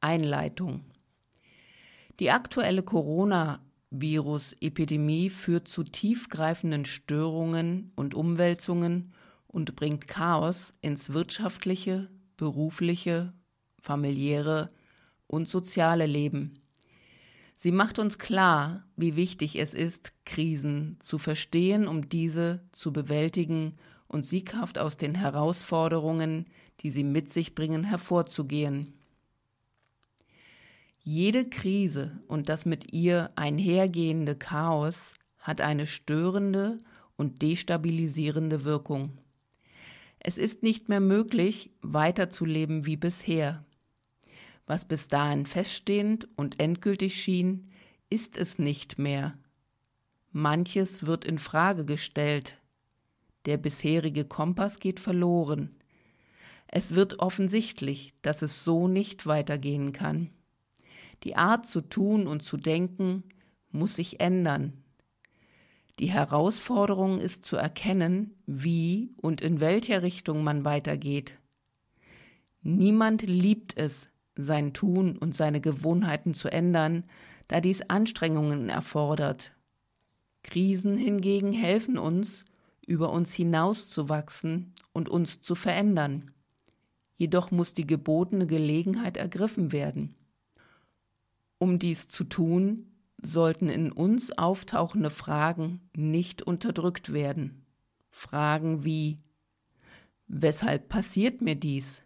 Einleitung. 0.00 0.80
Die 2.18 2.32
aktuelle 2.32 2.82
Coronavirus-Epidemie 2.82 5.30
führt 5.30 5.68
zu 5.68 5.84
tiefgreifenden 5.84 6.86
Störungen 6.86 7.92
und 7.94 8.16
Umwälzungen 8.16 9.12
und 9.52 9.76
bringt 9.76 10.08
Chaos 10.08 10.74
ins 10.80 11.12
wirtschaftliche, 11.12 12.10
berufliche, 12.36 13.32
familiäre 13.78 14.72
und 15.28 15.48
soziale 15.48 16.06
Leben. 16.06 16.58
Sie 17.54 17.70
macht 17.70 18.00
uns 18.00 18.18
klar, 18.18 18.84
wie 18.96 19.14
wichtig 19.14 19.56
es 19.56 19.72
ist, 19.72 20.14
Krisen 20.24 20.96
zu 20.98 21.18
verstehen, 21.18 21.86
um 21.86 22.08
diese 22.08 22.64
zu 22.72 22.92
bewältigen 22.92 23.76
und 24.08 24.26
sieghaft 24.26 24.78
aus 24.78 24.96
den 24.96 25.14
Herausforderungen, 25.14 26.46
die 26.80 26.90
sie 26.90 27.04
mit 27.04 27.32
sich 27.32 27.54
bringen, 27.54 27.84
hervorzugehen. 27.84 28.94
Jede 31.04 31.48
Krise 31.48 32.20
und 32.28 32.48
das 32.48 32.64
mit 32.64 32.92
ihr 32.92 33.30
einhergehende 33.36 34.36
Chaos 34.36 35.14
hat 35.38 35.60
eine 35.60 35.86
störende 35.86 36.80
und 37.16 37.42
destabilisierende 37.42 38.64
Wirkung. 38.64 39.18
Es 40.24 40.38
ist 40.38 40.62
nicht 40.62 40.88
mehr 40.88 41.00
möglich, 41.00 41.72
weiterzuleben 41.82 42.86
wie 42.86 42.96
bisher. 42.96 43.64
Was 44.66 44.84
bis 44.86 45.08
dahin 45.08 45.46
feststehend 45.46 46.28
und 46.36 46.60
endgültig 46.60 47.20
schien, 47.20 47.72
ist 48.08 48.36
es 48.36 48.60
nicht 48.60 49.00
mehr. 49.00 49.36
Manches 50.30 51.06
wird 51.06 51.24
in 51.24 51.38
Frage 51.38 51.84
gestellt. 51.84 52.56
der 53.46 53.56
bisherige 53.56 54.24
Kompass 54.24 54.78
geht 54.78 55.00
verloren. 55.00 55.74
Es 56.68 56.94
wird 56.94 57.18
offensichtlich, 57.18 58.14
dass 58.22 58.42
es 58.42 58.62
so 58.62 58.86
nicht 58.86 59.26
weitergehen 59.26 59.90
kann. 59.90 60.30
Die 61.24 61.34
Art 61.34 61.66
zu 61.66 61.80
tun 61.80 62.28
und 62.28 62.44
zu 62.44 62.56
denken 62.56 63.24
muss 63.72 63.96
sich 63.96 64.20
ändern. 64.20 64.81
Die 65.98 66.10
Herausforderung 66.10 67.18
ist 67.18 67.44
zu 67.44 67.56
erkennen, 67.56 68.34
wie 68.46 69.14
und 69.16 69.40
in 69.40 69.60
welcher 69.60 70.02
Richtung 70.02 70.42
man 70.42 70.64
weitergeht. 70.64 71.38
Niemand 72.62 73.22
liebt 73.22 73.76
es, 73.76 74.08
sein 74.34 74.72
Tun 74.72 75.18
und 75.18 75.36
seine 75.36 75.60
Gewohnheiten 75.60 76.32
zu 76.32 76.50
ändern, 76.50 77.04
da 77.48 77.60
dies 77.60 77.82
Anstrengungen 77.82 78.68
erfordert. 78.68 79.52
Krisen 80.42 80.96
hingegen 80.96 81.52
helfen 81.52 81.98
uns, 81.98 82.44
über 82.86 83.12
uns 83.12 83.34
hinauszuwachsen 83.34 84.72
und 84.92 85.08
uns 85.08 85.42
zu 85.42 85.54
verändern. 85.54 86.30
Jedoch 87.16 87.50
muss 87.50 87.74
die 87.74 87.86
gebotene 87.86 88.46
Gelegenheit 88.46 89.16
ergriffen 89.16 89.72
werden. 89.72 90.14
Um 91.58 91.78
dies 91.78 92.08
zu 92.08 92.24
tun, 92.24 92.91
sollten 93.22 93.68
in 93.68 93.92
uns 93.92 94.36
auftauchende 94.36 95.10
Fragen 95.10 95.88
nicht 95.96 96.42
unterdrückt 96.42 97.12
werden. 97.12 97.64
Fragen 98.10 98.84
wie 98.84 99.20
Weshalb 100.26 100.88
passiert 100.88 101.40
mir 101.40 101.56
dies? 101.56 102.02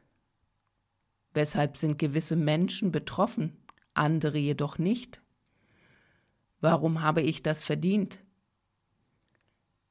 Weshalb 1.32 1.76
sind 1.76 1.98
gewisse 1.98 2.36
Menschen 2.36 2.90
betroffen, 2.90 3.56
andere 3.94 4.38
jedoch 4.38 4.78
nicht? 4.78 5.22
Warum 6.60 7.02
habe 7.02 7.22
ich 7.22 7.42
das 7.42 7.64
verdient? 7.64 8.20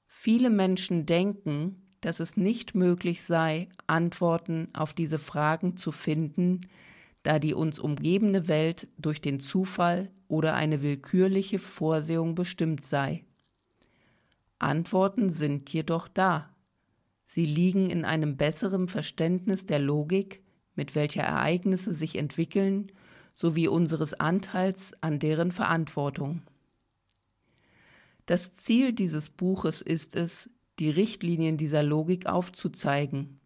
Viele 0.05 0.49
Menschen 0.49 1.05
denken, 1.05 1.81
dass 2.01 2.19
es 2.19 2.35
nicht 2.35 2.75
möglich 2.75 3.23
sei, 3.23 3.69
Antworten 3.87 4.69
auf 4.73 4.93
diese 4.93 5.19
Fragen 5.19 5.77
zu 5.77 5.91
finden, 5.91 6.61
da 7.25 7.39
die 7.39 7.55
uns 7.55 7.79
umgebende 7.79 8.47
Welt 8.47 8.87
durch 8.99 9.19
den 9.19 9.39
Zufall 9.39 10.11
oder 10.27 10.53
eine 10.53 10.83
willkürliche 10.83 11.57
Vorsehung 11.57 12.35
bestimmt 12.35 12.85
sei. 12.85 13.25
Antworten 14.59 15.31
sind 15.31 15.73
jedoch 15.73 16.07
da. 16.07 16.55
Sie 17.25 17.47
liegen 17.47 17.89
in 17.89 18.05
einem 18.05 18.37
besseren 18.37 18.87
Verständnis 18.87 19.65
der 19.65 19.79
Logik, 19.79 20.43
mit 20.75 20.93
welcher 20.93 21.23
Ereignisse 21.23 21.95
sich 21.95 22.15
entwickeln, 22.15 22.91
sowie 23.33 23.67
unseres 23.67 24.13
Anteils 24.13 24.93
an 25.01 25.17
deren 25.17 25.51
Verantwortung. 25.51 26.43
Das 28.27 28.53
Ziel 28.53 28.93
dieses 28.93 29.31
Buches 29.31 29.81
ist 29.81 30.15
es, 30.15 30.51
die 30.77 30.91
Richtlinien 30.91 31.57
dieser 31.57 31.81
Logik 31.81 32.27
aufzuzeigen 32.27 33.39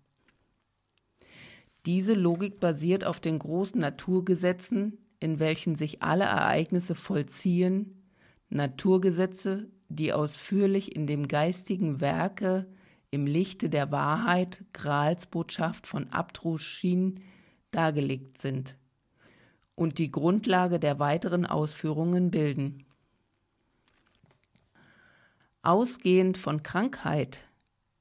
diese 1.90 2.14
Logik 2.14 2.60
basiert 2.60 3.04
auf 3.04 3.20
den 3.20 3.40
großen 3.40 3.82
Naturgesetzen, 3.82 5.00
in 5.20 5.40
welchen 5.40 5.74
sich 5.74 6.04
alle 6.04 6.26
Ereignisse 6.26 6.94
vollziehen, 6.94 8.04
Naturgesetze, 8.50 9.72
die 9.88 10.14
ausführlich 10.14 10.96
in 10.96 11.08
dem 11.08 11.28
geistigen 11.28 12.00
Werke 12.00 12.68
im 13.10 13.26
Lichte 13.26 13.72
der 13.72 13.92
Wahrheit 13.92 14.64
Gralsbotschaft 14.72 15.88
von 15.88 16.10
Abdruschin 16.10 17.22
dargelegt 17.72 18.38
sind 18.38 18.78
und 19.74 19.98
die 19.98 20.12
Grundlage 20.12 20.80
der 20.80 21.00
weiteren 21.00 21.48
Ausführungen 21.48 22.30
bilden. 22.30 22.86
Ausgehend 25.64 26.38
von 26.38 26.62
Krankheit, 26.62 27.46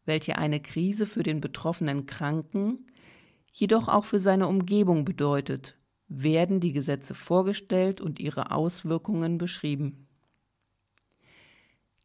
welche 0.04 0.36
eine 0.36 0.60
Krise 0.60 1.06
für 1.06 1.22
den 1.22 1.40
betroffenen 1.40 2.04
Kranken 2.04 2.84
jedoch 3.58 3.88
auch 3.88 4.04
für 4.04 4.20
seine 4.20 4.46
Umgebung 4.46 5.04
bedeutet, 5.04 5.76
werden 6.06 6.60
die 6.60 6.72
Gesetze 6.72 7.14
vorgestellt 7.14 8.00
und 8.00 8.20
ihre 8.20 8.52
Auswirkungen 8.52 9.36
beschrieben. 9.36 10.06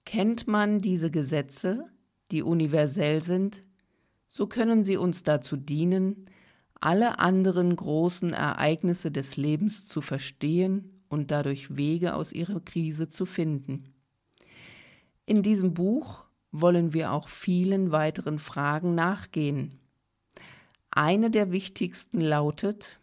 Kennt 0.03 0.47
man 0.47 0.79
diese 0.79 1.11
Gesetze, 1.11 1.85
die 2.31 2.41
universell 2.41 3.21
sind, 3.21 3.63
so 4.27 4.47
können 4.47 4.83
sie 4.83 4.97
uns 4.97 5.21
dazu 5.21 5.55
dienen, 5.55 6.25
alle 6.81 7.19
anderen 7.19 7.75
großen 7.75 8.33
Ereignisse 8.33 9.11
des 9.11 9.37
Lebens 9.37 9.87
zu 9.87 10.01
verstehen 10.01 11.03
und 11.07 11.29
dadurch 11.29 11.77
Wege 11.77 12.15
aus 12.15 12.33
ihrer 12.33 12.61
Krise 12.61 13.09
zu 13.09 13.25
finden. 13.25 13.93
In 15.27 15.43
diesem 15.43 15.75
Buch 15.75 16.25
wollen 16.51 16.93
wir 16.93 17.11
auch 17.11 17.29
vielen 17.29 17.91
weiteren 17.91 18.39
Fragen 18.39 18.95
nachgehen, 18.95 19.79
eine 20.97 21.29
der 21.29 21.51
wichtigsten 21.51 22.21
lautet, 22.21 22.99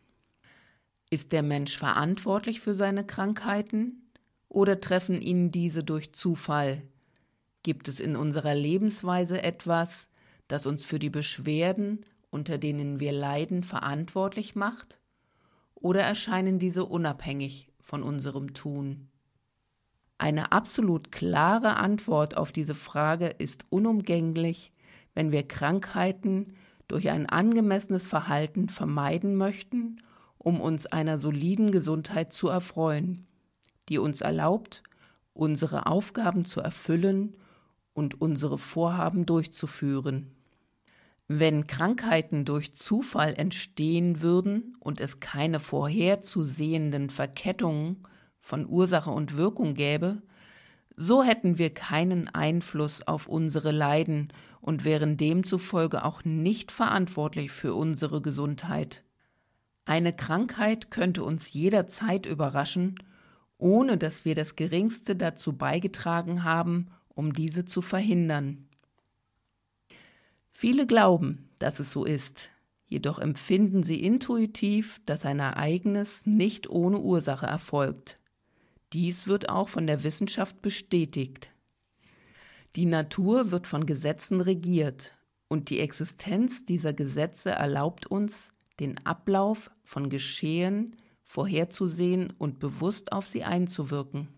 ist 1.10 1.32
der 1.32 1.42
Mensch 1.42 1.76
verantwortlich 1.76 2.60
für 2.60 2.74
seine 2.74 3.04
Krankheiten 3.04 4.10
oder 4.48 4.80
treffen 4.80 5.20
ihn 5.20 5.50
diese 5.50 5.82
durch 5.82 6.12
Zufall? 6.12 6.82
Gibt 7.62 7.88
es 7.88 8.00
in 8.00 8.16
unserer 8.16 8.54
Lebensweise 8.54 9.42
etwas, 9.42 10.08
das 10.48 10.66
uns 10.66 10.84
für 10.84 10.98
die 10.98 11.10
Beschwerden, 11.10 12.04
unter 12.30 12.58
denen 12.58 13.00
wir 13.00 13.12
leiden, 13.12 13.62
verantwortlich 13.62 14.54
macht? 14.54 14.98
Oder 15.74 16.02
erscheinen 16.02 16.58
diese 16.58 16.84
unabhängig 16.84 17.68
von 17.80 18.02
unserem 18.02 18.54
Tun? 18.54 19.08
Eine 20.18 20.52
absolut 20.52 21.10
klare 21.12 21.76
Antwort 21.76 22.36
auf 22.36 22.52
diese 22.52 22.74
Frage 22.74 23.26
ist 23.26 23.64
unumgänglich, 23.70 24.72
wenn 25.14 25.32
wir 25.32 25.48
Krankheiten 25.48 26.54
durch 26.90 27.08
ein 27.10 27.28
angemessenes 27.28 28.06
Verhalten 28.06 28.68
vermeiden 28.68 29.36
möchten, 29.36 30.02
um 30.38 30.60
uns 30.60 30.86
einer 30.86 31.18
soliden 31.18 31.70
Gesundheit 31.70 32.32
zu 32.32 32.48
erfreuen, 32.48 33.26
die 33.88 33.98
uns 33.98 34.20
erlaubt, 34.20 34.82
unsere 35.32 35.86
Aufgaben 35.86 36.44
zu 36.44 36.60
erfüllen 36.60 37.36
und 37.92 38.20
unsere 38.20 38.58
Vorhaben 38.58 39.26
durchzuführen. 39.26 40.32
Wenn 41.28 41.68
Krankheiten 41.68 42.44
durch 42.44 42.74
Zufall 42.74 43.34
entstehen 43.36 44.20
würden 44.20 44.76
und 44.80 45.00
es 45.00 45.20
keine 45.20 45.60
vorherzusehenden 45.60 47.08
Verkettungen 47.08 48.02
von 48.40 48.66
Ursache 48.66 49.10
und 49.10 49.36
Wirkung 49.36 49.74
gäbe, 49.74 50.22
so 50.96 51.22
hätten 51.22 51.56
wir 51.56 51.72
keinen 51.72 52.28
Einfluss 52.28 53.06
auf 53.06 53.28
unsere 53.28 53.70
Leiden 53.70 54.32
und 54.60 54.84
wären 54.84 55.16
demzufolge 55.16 56.04
auch 56.04 56.24
nicht 56.24 56.72
verantwortlich 56.72 57.50
für 57.50 57.74
unsere 57.74 58.20
Gesundheit. 58.20 59.02
Eine 59.84 60.12
Krankheit 60.12 60.90
könnte 60.90 61.24
uns 61.24 61.52
jederzeit 61.52 62.26
überraschen, 62.26 62.96
ohne 63.58 63.98
dass 63.98 64.24
wir 64.24 64.34
das 64.34 64.56
geringste 64.56 65.16
dazu 65.16 65.56
beigetragen 65.56 66.44
haben, 66.44 66.88
um 67.08 67.32
diese 67.32 67.64
zu 67.64 67.82
verhindern. 67.82 68.68
Viele 70.52 70.86
glauben, 70.86 71.48
dass 71.58 71.80
es 71.80 71.90
so 71.90 72.04
ist, 72.04 72.50
jedoch 72.86 73.18
empfinden 73.18 73.82
sie 73.82 74.02
intuitiv, 74.02 75.00
dass 75.06 75.24
ein 75.24 75.38
Ereignis 75.38 76.26
nicht 76.26 76.68
ohne 76.68 76.98
Ursache 76.98 77.46
erfolgt. 77.46 78.18
Dies 78.92 79.26
wird 79.26 79.48
auch 79.48 79.68
von 79.68 79.86
der 79.86 80.02
Wissenschaft 80.02 80.62
bestätigt. 80.62 81.52
Die 82.76 82.86
Natur 82.86 83.50
wird 83.50 83.66
von 83.66 83.84
Gesetzen 83.84 84.40
regiert 84.40 85.16
und 85.48 85.70
die 85.70 85.80
Existenz 85.80 86.64
dieser 86.64 86.92
Gesetze 86.92 87.50
erlaubt 87.50 88.06
uns, 88.06 88.52
den 88.78 89.04
Ablauf 89.04 89.70
von 89.82 90.08
Geschehen 90.08 90.96
vorherzusehen 91.24 92.32
und 92.38 92.58
bewusst 92.58 93.12
auf 93.12 93.26
sie 93.26 93.44
einzuwirken. 93.44 94.28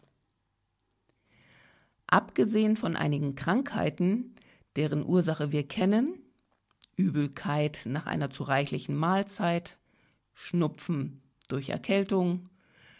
Abgesehen 2.06 2.76
von 2.76 2.96
einigen 2.96 3.34
Krankheiten, 3.34 4.34
deren 4.76 5.04
Ursache 5.04 5.52
wir 5.52 5.66
kennen, 5.66 6.18
Übelkeit 6.96 7.82
nach 7.84 8.06
einer 8.06 8.30
zu 8.30 8.42
reichlichen 8.42 8.96
Mahlzeit, 8.96 9.78
Schnupfen 10.34 11.22
durch 11.48 11.68
Erkältung, 11.68 12.44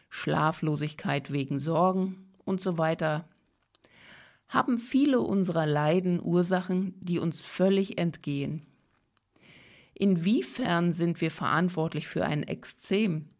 Schlaflosigkeit 0.08 1.32
wegen 1.32 1.58
Sorgen 1.58 2.32
und 2.44 2.60
so 2.60 2.78
weiter, 2.78 3.28
haben 4.52 4.76
viele 4.76 5.20
unserer 5.20 5.66
Leiden 5.66 6.20
Ursachen, 6.22 6.94
die 7.00 7.18
uns 7.18 7.42
völlig 7.42 7.98
entgehen. 7.98 8.66
Inwiefern 9.94 10.92
sind 10.92 11.20
wir 11.20 11.30
verantwortlich 11.30 12.08
für 12.08 12.24
ein 12.24 12.42
Ekzem, 12.42 13.30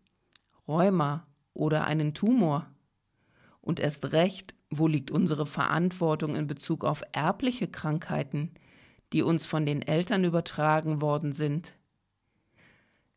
Rheuma 0.66 1.26
oder 1.54 1.84
einen 1.84 2.14
Tumor? 2.14 2.66
Und 3.60 3.78
erst 3.78 4.12
recht, 4.12 4.54
wo 4.70 4.86
liegt 4.86 5.10
unsere 5.10 5.46
Verantwortung 5.46 6.34
in 6.34 6.46
Bezug 6.46 6.84
auf 6.84 7.02
erbliche 7.12 7.68
Krankheiten, 7.68 8.52
die 9.12 9.22
uns 9.22 9.46
von 9.46 9.66
den 9.66 9.82
Eltern 9.82 10.24
übertragen 10.24 11.02
worden 11.02 11.32
sind? 11.32 11.76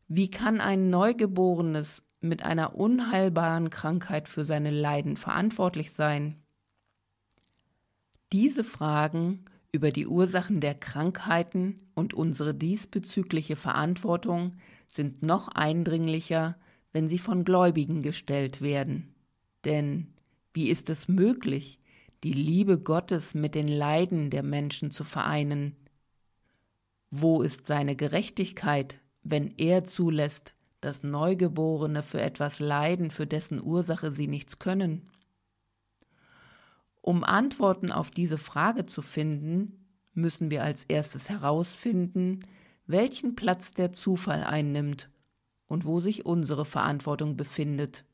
Wie 0.08 0.30
kann 0.30 0.60
ein 0.60 0.90
Neugeborenes 0.90 2.04
mit 2.20 2.44
einer 2.44 2.76
unheilbaren 2.76 3.70
Krankheit 3.70 4.28
für 4.28 4.44
seine 4.44 4.70
Leiden 4.70 5.16
verantwortlich 5.16 5.92
sein? 5.92 6.42
Diese 8.32 8.64
Fragen 8.64 9.44
über 9.70 9.92
die 9.92 10.06
Ursachen 10.06 10.60
der 10.60 10.74
Krankheiten 10.74 11.78
und 11.94 12.12
unsere 12.12 12.54
diesbezügliche 12.54 13.54
Verantwortung 13.54 14.56
sind 14.88 15.22
noch 15.22 15.48
eindringlicher, 15.48 16.56
wenn 16.92 17.06
sie 17.06 17.18
von 17.18 17.44
Gläubigen 17.44 18.02
gestellt 18.02 18.62
werden. 18.62 19.14
Denn 19.64 20.14
wie 20.54 20.70
ist 20.70 20.90
es 20.90 21.08
möglich, 21.08 21.78
die 22.24 22.32
Liebe 22.32 22.80
Gottes 22.80 23.34
mit 23.34 23.54
den 23.54 23.68
Leiden 23.68 24.30
der 24.30 24.42
Menschen 24.42 24.90
zu 24.90 25.04
vereinen? 25.04 25.76
Wo 27.10 27.42
ist 27.42 27.66
seine 27.66 27.94
Gerechtigkeit, 27.94 28.98
wenn 29.22 29.54
er 29.58 29.84
zulässt, 29.84 30.54
dass 30.80 31.02
Neugeborene 31.02 32.02
für 32.02 32.20
etwas 32.20 32.58
leiden, 32.58 33.10
für 33.10 33.26
dessen 33.26 33.62
Ursache 33.62 34.10
sie 34.10 34.26
nichts 34.26 34.58
können? 34.58 35.10
Um 37.08 37.22
Antworten 37.22 37.92
auf 37.92 38.10
diese 38.10 38.36
Frage 38.36 38.84
zu 38.84 39.00
finden, 39.00 39.86
müssen 40.12 40.50
wir 40.50 40.64
als 40.64 40.82
erstes 40.82 41.30
herausfinden, 41.30 42.40
welchen 42.88 43.36
Platz 43.36 43.72
der 43.72 43.92
Zufall 43.92 44.42
einnimmt 44.42 45.08
und 45.68 45.84
wo 45.84 46.00
sich 46.00 46.26
unsere 46.26 46.64
Verantwortung 46.64 47.36
befindet. 47.36 48.04